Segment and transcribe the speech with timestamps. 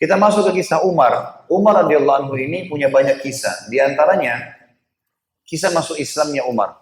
[0.00, 1.44] Kita masuk ke kisah Umar.
[1.52, 3.68] Umar radhiyallahu anhu ini punya banyak kisah.
[3.68, 4.56] Di antaranya
[5.44, 6.80] kisah masuk Islamnya Umar.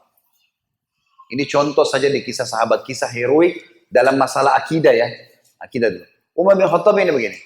[1.26, 3.58] Ini contoh saja di kisah sahabat, kisah heroik
[3.90, 5.10] dalam masalah akidah ya.
[5.58, 6.06] Akidah dulu.
[6.38, 7.38] Umar bin Khattab ini begini.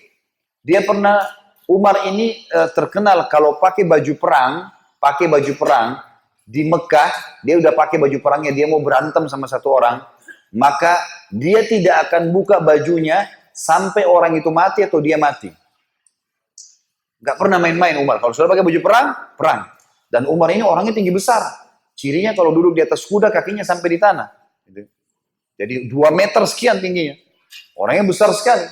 [0.60, 1.24] Dia pernah
[1.64, 4.68] Umar ini uh, terkenal kalau pakai baju perang,
[5.00, 5.88] pakai baju perang
[6.44, 10.04] di Mekah, dia udah pakai baju perangnya, dia mau berantem sama satu orang,
[10.52, 11.00] maka
[11.32, 13.24] dia tidak akan buka bajunya
[13.56, 15.61] sampai orang itu mati atau dia mati.
[17.22, 18.18] Gak pernah main-main Umar.
[18.18, 19.06] Kalau sudah pakai baju perang,
[19.38, 19.60] perang.
[20.10, 21.40] Dan Umar ini orangnya tinggi besar.
[21.94, 24.28] Cirinya kalau duduk di atas kuda kakinya sampai di tanah.
[24.66, 24.90] Gitu.
[25.56, 27.14] Jadi dua meter sekian tingginya.
[27.78, 28.66] Orangnya besar sekali.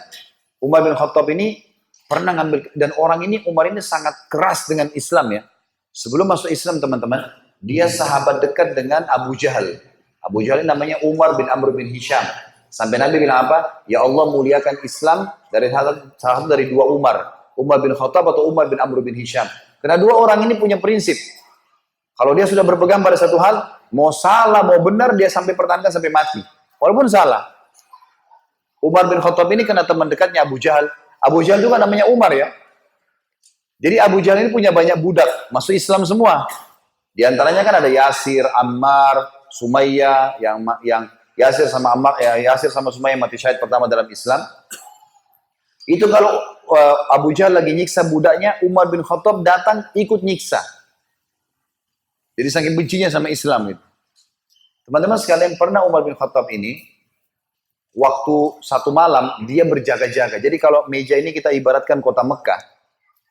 [0.61, 1.63] Umar bin Khattab ini
[2.11, 5.43] pernah ngambil dan orang ini Umar ini sangat keras dengan Islam ya.
[5.95, 7.23] Sebelum masuk Islam teman-teman,
[7.62, 9.79] dia sahabat dekat dengan Abu Jahal.
[10.21, 12.23] Abu Jahal namanya Umar bin Amr bin Hisham.
[12.71, 13.83] Sampai Nabi bilang apa?
[13.91, 17.39] Ya Allah muliakan Islam dari salah satu dari dua Umar.
[17.59, 19.47] Umar bin Khattab atau Umar bin Amr bin Hisham.
[19.81, 21.17] Karena dua orang ini punya prinsip.
[22.15, 26.12] Kalau dia sudah berpegang pada satu hal, mau salah, mau benar, dia sampai pertahankan sampai
[26.12, 26.41] mati.
[26.77, 27.48] Walaupun salah.
[28.81, 30.89] Umar bin Khattab ini kena teman dekatnya Abu Jahal.
[31.20, 32.48] Abu Jahal juga namanya Umar ya.
[33.81, 36.45] Jadi Abu Jahal ini punya banyak budak, masuk Islam semua.
[37.17, 41.03] Di antaranya kan ada Yasir, Ammar, Sumayyah, yang yang
[41.37, 44.45] Yasir sama Ammar, ya Yasir sama Sumayyah mati syahid pertama dalam Islam.
[45.91, 46.38] Itu kalau
[46.70, 50.62] uh, Abu Jahal lagi nyiksa budaknya, Umar bin Khattab datang ikut nyiksa.
[52.38, 53.84] Jadi saking bencinya sama Islam itu.
[54.86, 56.86] Teman-teman sekalian pernah Umar bin Khattab ini
[57.91, 60.38] waktu satu malam dia berjaga-jaga.
[60.38, 62.62] Jadi kalau meja ini kita ibaratkan kota Mekah,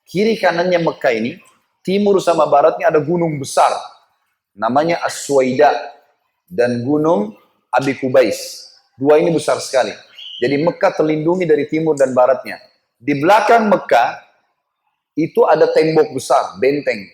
[0.04, 1.40] kiri kanannya Mekah ini,
[1.80, 3.72] timur sama baratnya ada gunung besar,
[4.52, 5.72] namanya Aswaida
[6.44, 7.32] dan gunung
[7.72, 8.68] Abi Kubais.
[9.00, 9.96] Dua ini besar sekali.
[10.40, 12.56] Jadi Mekah terlindungi dari timur dan baratnya.
[12.96, 14.16] Di belakang Mekah
[15.12, 17.04] itu ada tembok besar, benteng.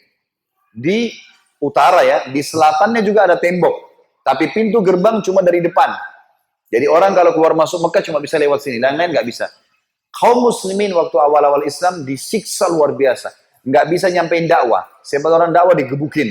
[0.71, 1.11] Di
[1.59, 3.75] utara ya, di selatannya juga ada tembok.
[4.23, 5.91] Tapi pintu gerbang cuma dari depan.
[6.71, 9.51] Jadi orang kalau keluar masuk Mekah cuma bisa lewat sini, dan lain nggak bisa.
[10.11, 13.31] Kaum muslimin waktu awal-awal Islam disiksa luar biasa.
[13.67, 14.87] Nggak bisa nyampein dakwah.
[15.03, 16.31] Siapa orang dakwah digebukin.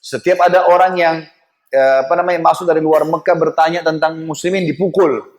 [0.00, 1.16] Setiap ada orang yang
[1.72, 5.33] eh, apa namanya masuk dari luar Mekah bertanya tentang muslimin dipukul.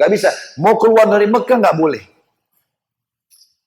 [0.00, 0.32] Gak bisa.
[0.56, 2.00] Mau keluar dari Mekah nggak boleh.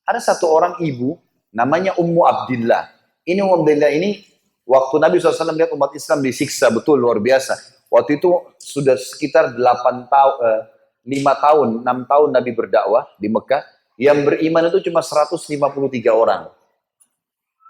[0.01, 1.13] Ada satu orang ibu
[1.53, 2.89] namanya Ummu Abdillah.
[3.21, 4.25] Ini Ummu Abdillah ini
[4.65, 7.53] waktu Nabi SAW lihat umat Islam disiksa betul luar biasa.
[7.93, 10.61] Waktu itu sudah sekitar 8 tahun, eh,
[11.05, 13.61] 5 tahun, 6 tahun Nabi berdakwah di Mekah.
[14.01, 16.49] Yang beriman itu cuma 153 orang.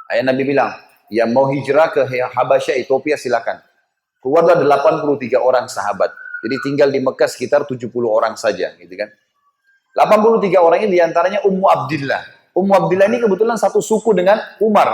[0.07, 0.72] Ayah Nabi bilang,
[1.12, 3.59] yang mau hijrah ke Habasyah, Ethiopia silakan.
[4.23, 6.22] Keluarlah 83 orang sahabat.
[6.44, 9.08] Jadi tinggal di Mekah sekitar 70 orang saja, gitu kan.
[9.96, 12.52] 83 orang ini di antaranya Ummu Abdillah.
[12.52, 14.92] Ummu Abdillah ini kebetulan satu suku dengan Umar.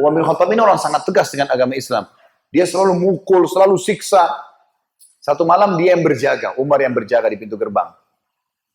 [0.00, 2.06] Umar bin Khattab ini orang sangat tegas dengan agama Islam.
[2.48, 4.24] Dia selalu mukul, selalu siksa.
[5.18, 7.92] Satu malam dia yang berjaga, Umar yang berjaga di pintu gerbang.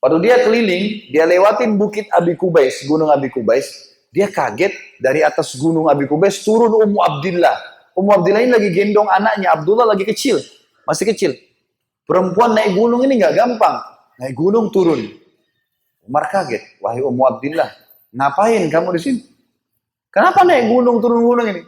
[0.03, 3.95] Waktu dia keliling, dia lewatin bukit Abi Kubais, gunung Abi Kubais.
[4.13, 7.55] Dia kaget dari atas gunung Abi Kubais turun Ummu Abdillah.
[7.95, 10.43] Ummu Abdillah ini lagi gendong anaknya, Abdullah lagi kecil,
[10.83, 11.31] masih kecil.
[12.03, 13.79] Perempuan naik gunung ini nggak gampang.
[14.19, 14.99] Naik gunung turun.
[16.03, 16.83] Umar kaget.
[16.83, 17.69] Wahai Ummu Abdillah,
[18.11, 19.21] ngapain kamu di sini?
[20.11, 21.63] Kenapa naik gunung turun gunung ini?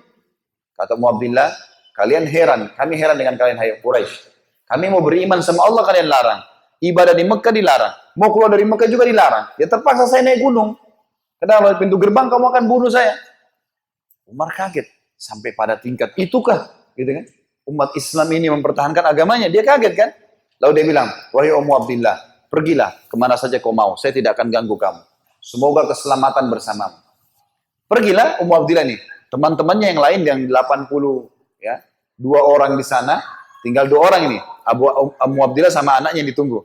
[0.76, 1.50] Kata Ummu Abdillah,
[1.96, 2.62] kalian heran.
[2.76, 4.36] Kami heran dengan kalian hai Quraisy.
[4.68, 6.42] Kami mau beriman sama Allah kalian larang.
[6.84, 7.94] Ibadah di Mekah dilarang.
[8.20, 9.56] Mau keluar dari Mekah juga dilarang.
[9.56, 10.76] Ya terpaksa saya naik gunung.
[11.40, 13.16] Kalau pintu gerbang kamu akan bunuh saya.
[14.26, 16.68] Umar kaget sampai pada tingkat itukah
[16.98, 17.26] gitu kan?
[17.66, 19.48] Umat Islam ini mempertahankan agamanya.
[19.48, 20.10] Dia kaget kan?
[20.64, 24.48] Lalu dia bilang, wahai Ummu Abdillah, pergilah ke mana saja kau mau, saya tidak akan
[24.48, 25.04] ganggu kamu.
[25.44, 26.96] Semoga keselamatan bersamamu.
[27.86, 29.00] Pergilah Ummu Abdillah nih,
[29.30, 30.90] teman-temannya yang lain yang 80
[31.60, 31.84] ya,
[32.16, 33.20] dua orang di sana,
[33.62, 34.88] tinggal dua orang ini, Abu
[35.20, 36.64] Ummu Abdillah sama anaknya yang ditunggu.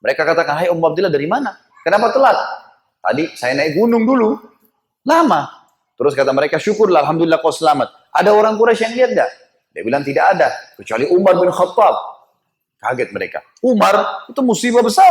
[0.00, 1.54] Mereka katakan, hai Ummu Abdillah dari mana?
[1.84, 2.38] Kenapa telat?
[3.04, 4.34] Tadi saya naik gunung dulu,
[5.06, 5.46] lama.
[5.96, 8.10] Terus kata mereka, syukurlah, Alhamdulillah kau selamat.
[8.10, 9.30] Ada orang Quraisy yang lihat enggak?
[9.76, 12.15] Dia bilang tidak ada, kecuali Umar bin Khattab.
[12.76, 13.38] Kaget mereka.
[13.64, 15.10] Umar itu musibah besar.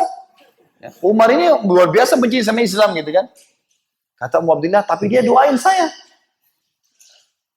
[0.78, 3.26] Ya, Umar ini luar biasa benci sama Islam gitu kan.
[4.16, 5.92] Kata Umar Abdillah, tapi dia doain saya.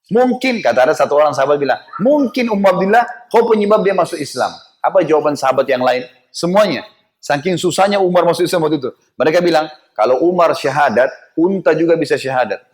[0.08, 4.50] Mungkin, kata ada satu orang sahabat bilang, mungkin Umar Abdillah kau penyebab dia masuk Islam.
[4.80, 6.08] Apa jawaban sahabat yang lain?
[6.32, 6.88] Semuanya.
[7.20, 8.90] Saking susahnya Umar masuk Islam waktu itu.
[9.20, 12.64] Mereka bilang, kalau Umar syahadat, unta juga bisa syahadat.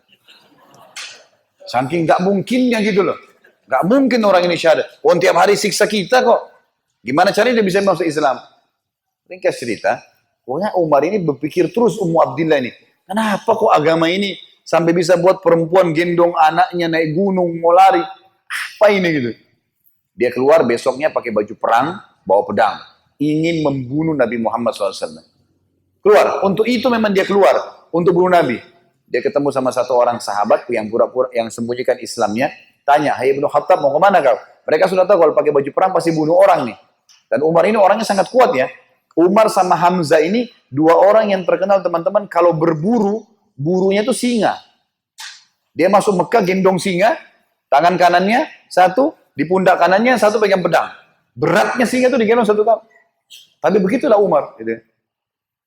[1.67, 3.17] Saking gak mungkinnya gitu loh.
[3.67, 5.03] Gak mungkin orang ini syahadat.
[5.03, 6.54] Oh, tiap hari siksa kita kok.
[7.05, 8.41] Gimana caranya dia bisa masuk Islam?
[9.29, 10.01] Ringkas cerita,
[10.45, 12.71] Pokoknya Umar ini berpikir terus Ummu Abdillah ini.
[13.09, 18.05] Kenapa kok agama ini sampai bisa buat perempuan gendong anaknya naik gunung mau lari?
[18.45, 19.31] Apa ini gitu?
[20.13, 22.77] Dia keluar besoknya pakai baju perang, bawa pedang.
[23.17, 25.25] Ingin membunuh Nabi Muhammad SAW.
[26.05, 26.45] Keluar.
[26.45, 27.89] Untuk itu memang dia keluar.
[27.89, 28.61] Untuk bunuh Nabi.
[29.09, 32.53] Dia ketemu sama satu orang sahabat yang pura-pura yang sembunyikan Islamnya.
[32.85, 34.37] Tanya, Hai Ibnu Khattab mau ke mana kau?
[34.69, 36.77] Mereka sudah tahu kalau pakai baju perang pasti bunuh orang nih.
[37.35, 38.71] Dan Umar ini orangnya sangat kuat ya.
[39.11, 43.27] Umar sama Hamzah ini dua orang yang terkenal teman-teman kalau berburu,
[43.59, 44.55] burunya itu singa.
[45.75, 47.19] Dia masuk Mekah gendong singa,
[47.67, 50.95] tangan kanannya satu, di pundak kanannya satu pegang pedang.
[51.35, 52.87] Beratnya singa itu digendong satu kali.
[53.59, 54.55] Tapi begitulah Umar.
[54.55, 54.79] Gitu.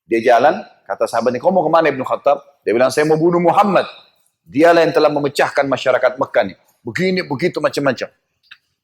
[0.08, 2.64] Dia jalan, kata sahabatnya, kau mau ke mana Ibnu Khattab?
[2.64, 3.84] Dia bilang, saya mau bunuh Muhammad.
[4.48, 6.56] Dialah yang telah memecahkan masyarakat Mekah nih.
[6.80, 8.08] Begini, begitu, macam-macam.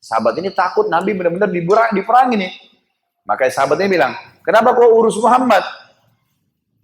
[0.05, 2.53] Sahabat ini takut Nabi benar-benar diperangi nih.
[3.25, 4.13] Maka sahabatnya bilang,
[4.45, 5.65] kenapa kau urus Muhammad?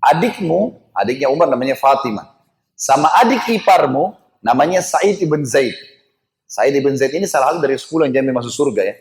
[0.00, 2.32] Adikmu, adiknya Umar namanya Fatimah.
[2.72, 5.76] Sama adik iparmu, namanya Said ibn Zaid.
[6.48, 8.94] Said ibn Zaid ini salah satu dari sepuluh yang jamin masuk surga ya.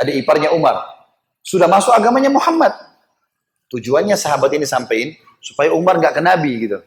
[0.00, 0.80] Adik iparnya Umar.
[1.44, 2.72] Sudah masuk agamanya Muhammad.
[3.68, 5.12] Tujuannya sahabat ini sampaikan
[5.44, 6.80] supaya Umar nggak ke Nabi gitu.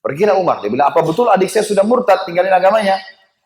[0.00, 0.64] Pergilah Umar.
[0.64, 2.96] Dia bilang, apa betul adik saya sudah murtad tinggalin agamanya?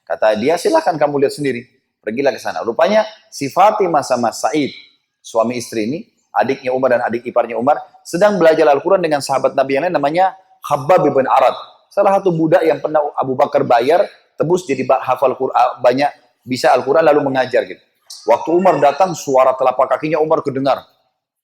[0.06, 1.66] Kata dia, silahkan kamu lihat sendiri.
[1.98, 2.62] Pergilah ke sana.
[2.62, 3.02] Rupanya
[3.34, 4.87] si Fatimah sama Said
[5.28, 5.98] suami istri ini,
[6.32, 10.32] adiknya Umar dan adik iparnya Umar, sedang belajar Al-Quran dengan sahabat Nabi yang lain namanya
[10.64, 11.52] Khabbab bin Arad.
[11.92, 14.08] Salah satu budak yang pernah Abu Bakar bayar,
[14.40, 16.08] tebus jadi hafal Quran, banyak
[16.48, 17.80] bisa Al-Quran lalu mengajar gitu.
[18.24, 20.80] Waktu Umar datang, suara telapak kakinya Umar kedengar.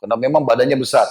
[0.01, 1.05] Karena memang badannya besar.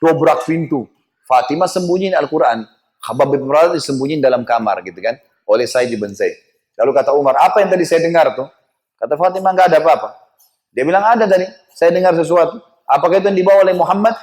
[0.00, 0.88] Dobrak pintu.
[1.24, 2.64] Fatimah sembunyiin Al-Quran.
[3.00, 5.16] Khabbab bin Arad disembunyiin dalam kamar gitu kan.
[5.48, 6.36] Oleh Said bin Zaid.
[6.76, 8.48] Lalu kata Umar, apa yang tadi saya dengar tuh?
[8.96, 10.27] Kata Fatimah, nggak ada apa-apa.
[10.72, 12.60] Dia bilang, ada tadi saya dengar sesuatu.
[12.88, 14.16] Apakah itu yang dibawa oleh Muhammad?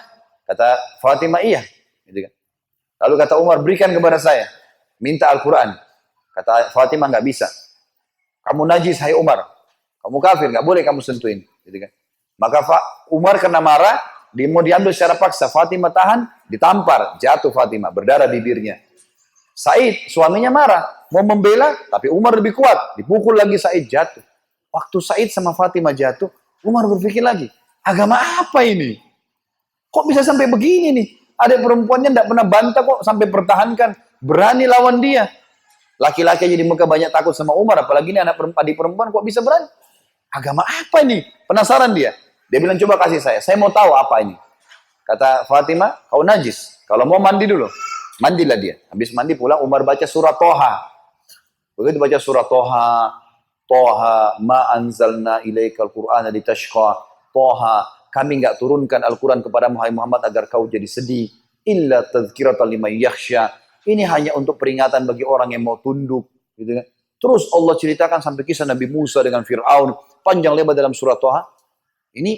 [0.45, 1.62] Kata Fatimah, iya.
[2.06, 2.31] Gitu kan.
[3.06, 4.50] Lalu kata Umar, berikan kepada saya.
[5.01, 5.74] Minta Al-Quran.
[6.33, 7.47] Kata Fatimah, nggak bisa.
[8.45, 9.42] Kamu najis, hai Umar.
[10.01, 11.42] Kamu kafir, nggak boleh kamu sentuhin.
[11.65, 11.92] Gitu kan.
[12.38, 12.62] Maka
[13.09, 13.97] Umar kena marah,
[14.36, 15.50] dia mau diambil secara paksa.
[15.50, 17.18] Fatimah tahan, ditampar.
[17.18, 18.83] Jatuh Fatimah, berdarah bibirnya.
[19.56, 20.83] Said, suaminya marah.
[21.15, 23.00] Mau membela, tapi Umar lebih kuat.
[23.00, 24.21] Dipukul lagi Said, jatuh.
[24.75, 26.27] Waktu Said sama Fatimah jatuh,
[26.68, 27.48] Umar berpikir lagi,
[27.80, 29.00] agama apa ini?
[29.88, 31.07] Kok bisa sampai begini nih?
[31.39, 33.95] Ada perempuannya tidak pernah bantah kok sampai pertahankan.
[34.19, 35.31] Berani lawan dia.
[35.95, 37.88] Laki-laki jadi muka banyak takut sama Umar.
[37.88, 39.72] Apalagi ini anak perempuan, adik perempuan kok bisa berani?
[40.27, 41.24] Agama apa ini?
[41.48, 42.12] Penasaran dia.
[42.51, 43.39] Dia bilang coba kasih saya.
[43.39, 44.36] Saya mau tahu apa ini.
[45.07, 46.83] Kata Fatimah, kau najis.
[46.83, 47.71] Kalau mau mandi dulu.
[48.19, 48.75] Mandilah dia.
[48.92, 50.92] Habis mandi pulang Umar baca surat Toha.
[51.80, 53.24] Begitu baca surat Toha,
[53.65, 57.01] Toha ma anzalna ilaikal qur'ana litashqa.
[57.33, 61.27] Toha, kami enggak turunkan Al-Quran kepada Muhammad agar kau jadi sedih.
[61.65, 63.50] Illa tazkiratan liman yakhsha.
[63.85, 66.29] Ini hanya untuk peringatan bagi orang yang mau tunduk.
[66.56, 66.85] Gitu kan.
[67.17, 69.94] Terus Allah ceritakan sampai kisah Nabi Musa dengan Fir'aun.
[70.21, 71.41] Panjang lebar dalam surat Toha.
[72.13, 72.38] Ini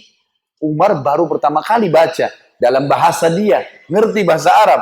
[0.63, 2.31] Umar baru pertama kali baca.
[2.57, 3.61] Dalam bahasa dia.
[3.91, 4.81] Ngerti bahasa Arab.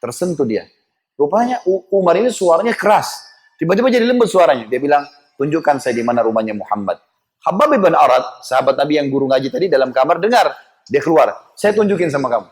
[0.00, 0.66] Tersentuh dia.
[1.14, 1.62] Rupanya
[1.94, 3.22] Umar ini suaranya keras.
[3.54, 4.66] Tiba-tiba jadi lembut suaranya.
[4.66, 6.98] Dia bilang, tunjukkan saya di mana rumahnya Muhammad.
[7.44, 10.56] Habab ibn Arad, sahabat Nabi yang guru ngaji tadi dalam kamar dengar,
[10.88, 11.52] dia keluar.
[11.52, 12.48] Saya tunjukin sama kamu.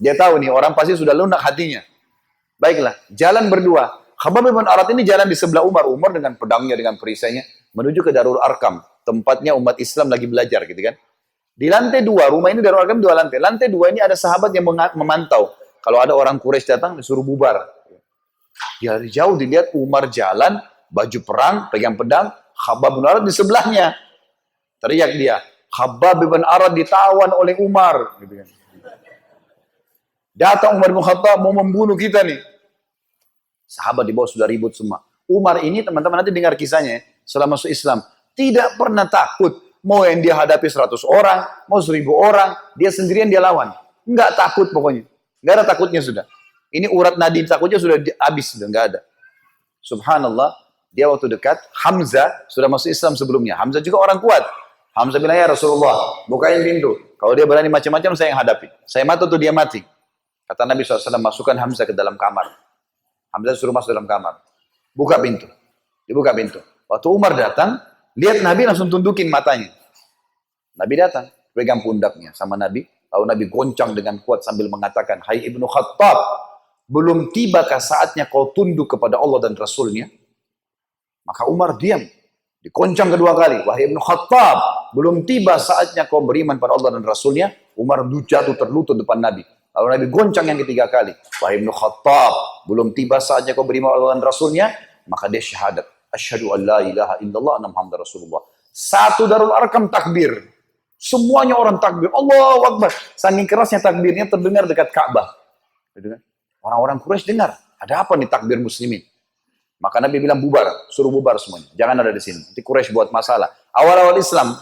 [0.00, 1.82] Dia tahu nih orang pasti sudah lunak hatinya.
[2.56, 4.00] Baiklah, jalan berdua.
[4.20, 5.88] Habab ibn Arad ini jalan di sebelah Umar.
[5.90, 7.42] Umar dengan pedangnya, dengan perisainya,
[7.74, 8.84] menuju ke Darul Arkam.
[9.02, 10.94] Tempatnya umat Islam lagi belajar gitu kan.
[11.56, 13.40] Di lantai dua, rumah ini Darul Arkam dua lantai.
[13.42, 15.52] Lantai dua ini ada sahabat yang memantau.
[15.80, 17.64] Kalau ada orang Quraisy datang, disuruh bubar.
[18.80, 23.96] Dari jauh dilihat Umar jalan, baju perang, pegang pedang, Khabbab bin Arad di sebelahnya.
[24.82, 28.18] Teriak dia, Khabbab bin Arad ditawan oleh Umar.
[28.20, 28.48] Gitu kan.
[30.34, 32.42] Datang Umar bin Khattab mau membunuh kita nih.
[33.70, 34.98] Sahabat di bawah sudah ribut semua.
[35.30, 38.02] Umar ini teman-teman nanti dengar kisahnya setelah masuk Islam.
[38.34, 39.62] Tidak pernah takut.
[39.80, 43.72] Mau yang dia hadapi 100 orang, mau 1000 orang, dia sendirian dia lawan.
[44.04, 45.08] Enggak takut pokoknya.
[45.40, 46.24] Enggak ada takutnya sudah.
[46.68, 49.00] Ini urat nadi takutnya sudah habis, sudah enggak ada.
[49.80, 50.52] Subhanallah,
[50.90, 53.54] dia waktu dekat, Hamzah sudah masuk Islam sebelumnya.
[53.54, 54.42] Hamzah juga orang kuat.
[54.90, 57.14] Hamzah bilang, ya Rasulullah, bukain pintu.
[57.14, 58.66] Kalau dia berani macam-macam, saya yang hadapi.
[58.90, 59.78] Saya mati tuh dia mati.
[60.50, 62.42] Kata Nabi SAW, masukkan Hamzah ke dalam kamar.
[63.30, 64.42] Hamzah suruh masuk dalam kamar.
[64.90, 65.46] Buka pintu.
[66.10, 66.58] Dibuka pintu.
[66.90, 67.78] Waktu Umar datang,
[68.18, 69.70] lihat Nabi langsung tundukin matanya.
[70.74, 72.82] Nabi datang, pegang pundaknya sama Nabi.
[73.14, 76.18] Lalu Nabi goncang dengan kuat sambil mengatakan, Hai Ibnu Khattab,
[76.90, 80.10] belum tibakah saatnya kau tunduk kepada Allah dan Rasulnya?
[81.30, 82.02] Maka Umar diam.
[82.58, 83.62] Dikoncang kedua kali.
[83.62, 84.58] Wahai Ibn Khattab,
[84.98, 87.54] belum tiba saatnya kau beriman pada Allah dan Rasulnya.
[87.78, 89.46] Umar jatuh terlutut depan Nabi.
[89.70, 91.14] Lalu Nabi goncang yang ketiga kali.
[91.38, 94.74] Wahai Ibnu Khattab, belum tiba saatnya kau beriman Allah dan Rasulnya,
[95.06, 95.86] maka dia syahadat.
[96.10, 98.42] Asyhadu an la ilaha illallah anna Muhammad Rasulullah.
[98.74, 100.50] Satu darul arkam takbir.
[100.98, 102.10] Semuanya orang takbir.
[102.10, 102.90] Allahu Akbar.
[103.14, 105.32] Saking kerasnya takbirnya terdengar dekat Ka'bah.
[106.60, 107.56] Orang-orang Quraisy dengar.
[107.80, 109.00] Ada apa nih takbir muslimin?
[109.80, 111.72] Maka Nabi bilang bubar, suruh bubar semuanya.
[111.72, 112.44] Jangan ada di sini.
[112.44, 113.48] Nanti Quraisy buat masalah.
[113.72, 114.52] Awal-awal Islam,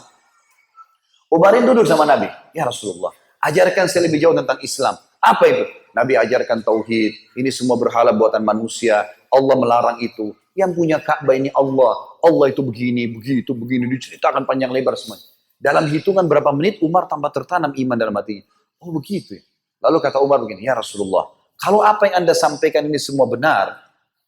[1.29, 2.31] Ubarin duduk sama Nabi.
[2.57, 3.13] Ya Rasulullah,
[3.45, 4.97] ajarkan saya lebih jauh tentang Islam.
[5.21, 5.65] Apa itu?
[5.93, 7.37] Nabi ajarkan tauhid.
[7.37, 9.05] Ini semua berhala buatan manusia.
[9.29, 10.33] Allah melarang itu.
[10.57, 12.17] Yang punya Ka'bah ini Allah.
[12.25, 13.85] Allah itu begini, begitu, begini.
[13.93, 15.27] Diceritakan panjang lebar semuanya.
[15.59, 18.47] Dalam hitungan berapa menit Umar tambah tertanam iman dalam hatinya.
[18.81, 19.43] Oh begitu ya.
[19.85, 23.79] Lalu kata Umar begini, ya Rasulullah, kalau apa yang anda sampaikan ini semua benar,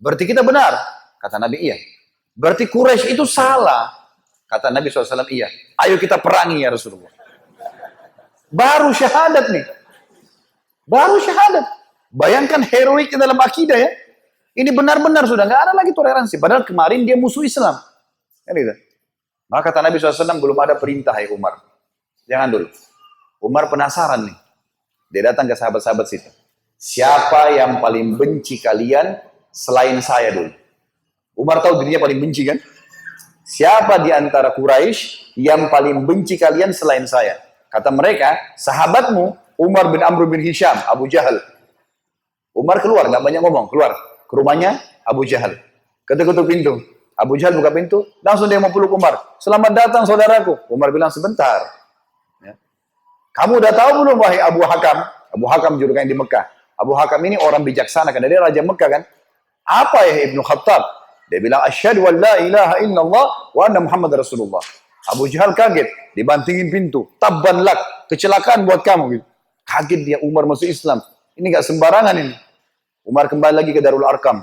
[0.00, 0.74] berarti kita benar.
[1.20, 1.76] Kata Nabi, iya.
[2.32, 3.92] Berarti Quraisy itu salah.
[4.48, 5.52] Kata Nabi SAW, iya.
[5.76, 7.12] Ayo kita perangi ya Rasulullah.
[8.50, 9.64] Baru syahadat nih.
[10.88, 11.68] Baru syahadat.
[12.10, 13.90] Bayangkan heroik dalam akidah ya.
[14.50, 16.42] Ini benar-benar sudah nggak ada lagi toleransi.
[16.42, 17.78] Padahal kemarin dia musuh Islam.
[18.42, 18.74] Kan gitu.
[19.46, 21.62] Maka kata Nabi SAW belum ada perintah ya Umar.
[22.26, 22.66] Jangan dulu.
[23.38, 24.36] Umar penasaran nih.
[25.14, 26.30] Dia datang ke sahabat-sahabat situ.
[26.74, 30.50] Siapa yang paling benci kalian selain saya dulu?
[31.38, 32.58] Umar tahu dirinya paling benci kan?
[33.46, 37.38] Siapa di antara Quraisy yang paling benci kalian selain saya?
[37.70, 41.38] Kata mereka, sahabatmu Umar bin Amr bin Hisham, Abu Jahal.
[42.54, 43.94] Umar keluar, nggak banyak ngomong, keluar
[44.26, 45.58] ke rumahnya Abu Jahal.
[46.06, 46.82] Ketuk-ketuk pintu.
[47.14, 49.36] Abu Jahal buka pintu, langsung dia mau peluk Umar.
[49.36, 50.56] Selamat datang saudaraku.
[50.72, 51.68] Umar bilang sebentar.
[52.40, 52.56] Ya.
[53.36, 54.98] Kamu udah tahu belum wahai Abu Hakam?
[55.30, 56.48] Abu Hakam julukan di Mekah.
[56.80, 59.02] Abu Hakam ini orang bijaksana karena dia raja Mekah kan.
[59.70, 60.82] Apa ya Ibnu Khattab?
[61.30, 64.58] Dia bilang asyhadu an la ilaha illallah wa anna Muhammad Rasulullah.
[65.14, 65.86] Abu Jahal kaget,
[66.18, 67.06] dibantingin pintu.
[67.22, 69.26] Tabban lak, kecelakaan buat kamu gitu.
[69.62, 70.98] Kaget dia Umar masuk Islam.
[71.38, 72.34] Ini gak sembarangan ini.
[73.06, 74.42] Umar kembali lagi ke Darul Arkam.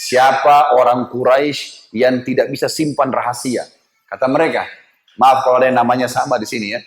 [0.00, 3.66] Siapa orang Quraisy yang tidak bisa simpan rahasia?
[4.06, 4.64] Kata mereka,
[5.18, 6.80] maaf kalau ada yang namanya sama di sini ya.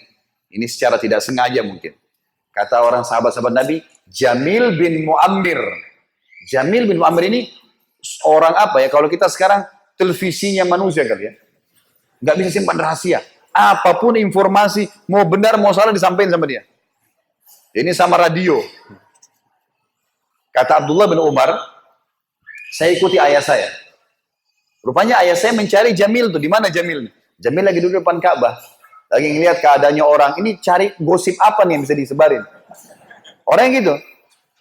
[0.50, 1.94] Ini secara tidak sengaja mungkin.
[2.50, 5.60] Kata orang sahabat-sahabat Nabi, Jamil bin Muammir.
[6.50, 7.52] Jamil bin Muammir ini
[8.28, 8.88] orang apa ya?
[8.92, 9.64] Kalau kita sekarang
[9.96, 11.34] televisinya manusia kali ya.
[12.24, 13.20] Nggak bisa simpan rahasia.
[13.54, 16.66] Apa pun informasi, mau benar mau salah disampaikan sama dia.
[17.74, 18.62] Ini sama radio.
[20.54, 21.54] Kata Abdullah bin Umar,
[22.74, 23.70] saya ikuti ayah saya.
[24.86, 26.42] Rupanya ayah saya mencari Jamil tuh.
[26.42, 27.10] Di mana Jamil?
[27.42, 28.62] Jamil lagi duduk depan Ka'bah.
[29.10, 30.32] Lagi ngeliat keadaannya orang.
[30.42, 32.44] Ini cari gosip apa nih yang bisa disebarin.
[33.46, 33.96] Orang yang gitu.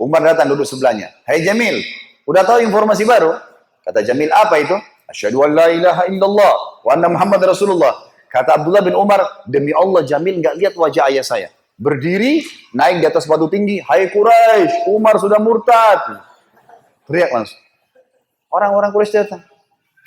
[0.00, 1.12] Umar datang duduk sebelahnya.
[1.28, 1.78] Hai hey Jamil,
[2.26, 3.34] udah tahu informasi baru?
[3.82, 4.76] Kata Jamil, apa itu?
[5.10, 6.54] Asyhadu an la ilaha illallah
[6.86, 8.08] wa anna Muhammad Rasulullah.
[8.32, 11.48] Kata Abdullah bin Umar, demi Allah Jamil nggak lihat wajah ayah saya.
[11.76, 13.82] Berdiri, naik di atas batu tinggi.
[13.84, 16.22] Hai Quraisy, Umar sudah murtad.
[17.04, 17.60] Teriak langsung.
[18.48, 19.42] Orang-orang Quraisy datang.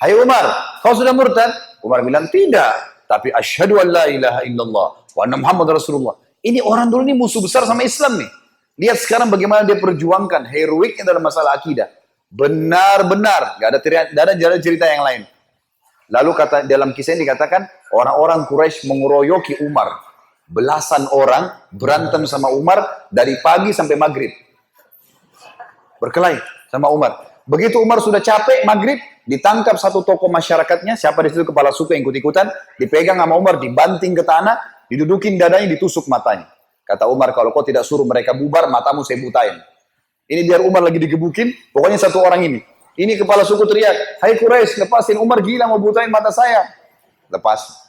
[0.02, 0.46] Hai Umar,
[0.82, 1.52] kau sudah murtad?
[1.86, 2.74] Umar bilang, tidak.
[3.06, 6.18] Tapi asyhadu an la ilaha illallah wa anna Muhammad Rasulullah.
[6.42, 8.30] Ini orang dulu ini musuh besar sama Islam nih.
[8.76, 11.88] Lihat sekarang bagaimana dia perjuangkan heroiknya dalam masalah akidah.
[12.32, 13.80] Benar-benar, gak ada,
[14.12, 15.24] gak ada jalan cerita yang lain.
[16.10, 20.06] Lalu kata dalam kisah ini dikatakan orang-orang Quraisy menguroyoki Umar.
[20.46, 24.30] Belasan orang berantem sama Umar dari pagi sampai maghrib.
[25.98, 26.38] Berkelahi
[26.70, 27.42] sama Umar.
[27.50, 32.06] Begitu Umar sudah capek maghrib, ditangkap satu tokoh masyarakatnya, siapa di situ kepala suku yang
[32.06, 36.50] ikut-ikutan, dipegang sama Umar, dibanting ke tanah, didudukin dadanya, ditusuk matanya.
[36.86, 39.58] Kata Umar, kalau kau tidak suruh mereka bubar, matamu saya butain.
[40.26, 42.60] Ini biar Umar lagi digebukin, pokoknya satu orang ini.
[42.96, 46.66] Ini kepala suku teriak, Hai Quraisy, lepasin Umar gila mau butain mata saya.
[47.30, 47.86] Lepas.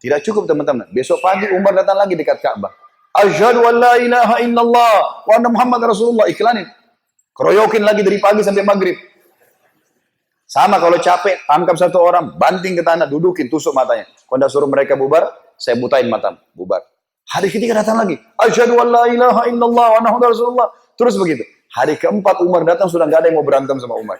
[0.00, 0.88] Tidak cukup teman-teman.
[0.92, 2.72] Besok pagi Umar datang lagi dekat Ka'bah.
[3.16, 6.28] Asyhadu an la ilaha illallah wa anna Muhammad Rasulullah.
[6.28, 6.68] Iklanin.
[7.36, 8.96] Keroyokin lagi dari pagi sampai maghrib.
[10.46, 14.06] Sama kalau capek, tangkap satu orang, banting ke tanah, dudukin, tusuk matanya.
[14.06, 16.86] Kalau anda suruh mereka bubar, saya butain mata, bubar.
[17.26, 18.14] Hari ketiga datang lagi.
[18.38, 20.70] Asyhadu an la ilaha illallah wa anna Rasulullah.
[20.96, 21.44] Terus begitu.
[21.76, 24.16] Hari keempat Umar datang sudah nggak ada yang mau berantem sama Umar.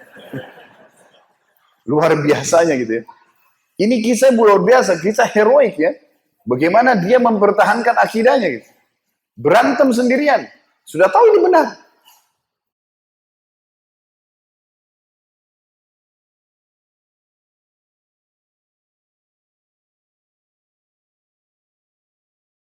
[1.90, 3.02] Luar biasanya gitu ya.
[3.76, 5.92] Ini kisah luar biasa, kisah heroik ya.
[6.48, 8.68] Bagaimana dia mempertahankan akidahnya gitu.
[9.36, 10.48] Berantem sendirian.
[10.86, 11.85] Sudah tahu ini benar.